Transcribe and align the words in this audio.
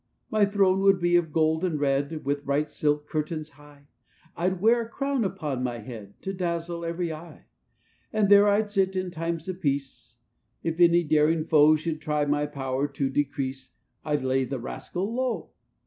"My 0.31 0.47
throne 0.47 0.83
should 0.83 0.99
be 0.99 1.15
of 1.15 1.31
gold 1.31 1.63
and 1.63 1.79
red, 1.79 2.25
With 2.25 2.43
bright 2.43 2.71
silk 2.71 3.07
curtains 3.07 3.49
high; 3.49 3.87
I'd 4.35 4.59
wear 4.59 4.81
a 4.81 4.89
crown 4.89 5.23
upon 5.23 5.61
my 5.61 5.77
head, 5.77 6.19
To 6.23 6.33
dazzle 6.33 6.83
every 6.83 7.13
eye. 7.13 7.45
"And 8.11 8.27
there 8.27 8.47
I'd 8.47 8.71
sit, 8.71 8.95
in 8.95 9.11
times 9.11 9.47
of 9.47 9.61
peace; 9.61 10.15
If 10.63 10.79
any 10.79 11.03
daring 11.03 11.43
foe 11.45 11.75
Should 11.75 12.01
try 12.01 12.25
my 12.25 12.47
power 12.47 12.87
to 12.87 13.11
decrease, 13.11 13.73
I'd 14.03 14.23
lay 14.23 14.43
the 14.43 14.57
rascal 14.59 15.13
low. 15.13 15.51